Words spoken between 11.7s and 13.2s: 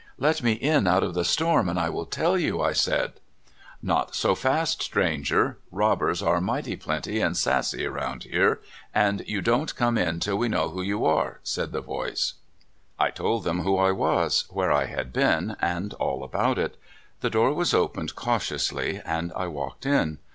the voice. LOST ON TABLE MOUNTAIN." 29 I